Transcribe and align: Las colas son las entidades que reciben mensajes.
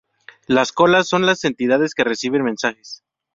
Las 0.47 0.71
colas 0.71 1.07
son 1.07 1.27
las 1.27 1.43
entidades 1.43 1.93
que 1.93 2.03
reciben 2.03 2.43
mensajes. 2.43 3.03